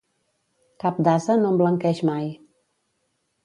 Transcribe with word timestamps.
Cap 0.83 1.03
d'ase 1.09 1.37
no 1.43 1.53
emblanqueix 1.57 2.03
mai. 2.13 2.29